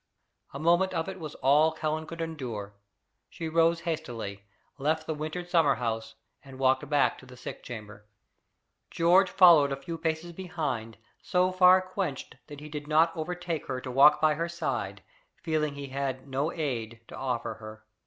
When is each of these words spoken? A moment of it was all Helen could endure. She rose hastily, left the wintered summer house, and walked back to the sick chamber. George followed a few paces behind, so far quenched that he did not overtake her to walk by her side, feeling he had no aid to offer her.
A 0.51 0.57
moment 0.57 0.95
of 0.95 1.07
it 1.07 1.19
was 1.19 1.35
all 1.43 1.75
Helen 1.75 2.07
could 2.07 2.21
endure. 2.21 2.73
She 3.29 3.47
rose 3.47 3.81
hastily, 3.81 4.45
left 4.79 5.05
the 5.05 5.13
wintered 5.13 5.47
summer 5.47 5.75
house, 5.75 6.15
and 6.43 6.57
walked 6.57 6.89
back 6.89 7.19
to 7.19 7.27
the 7.27 7.37
sick 7.37 7.61
chamber. 7.61 8.07
George 8.89 9.29
followed 9.29 9.71
a 9.71 9.75
few 9.75 9.99
paces 9.99 10.31
behind, 10.33 10.97
so 11.21 11.51
far 11.51 11.83
quenched 11.83 12.37
that 12.47 12.61
he 12.61 12.67
did 12.67 12.87
not 12.87 13.15
overtake 13.15 13.67
her 13.67 13.79
to 13.79 13.91
walk 13.91 14.19
by 14.19 14.33
her 14.33 14.49
side, 14.49 15.03
feeling 15.43 15.75
he 15.75 15.89
had 15.89 16.27
no 16.27 16.51
aid 16.51 17.01
to 17.09 17.15
offer 17.15 17.53
her. 17.59 17.85